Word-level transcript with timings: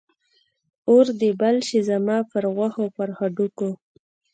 اور 0.89 1.05
دې 1.19 1.31
بل 1.39 1.55
شي 1.67 1.79
زما 1.89 2.17
پر 2.31 2.43
غوښو، 2.55 2.85
پر 2.95 3.09
هډوکو 3.17 3.69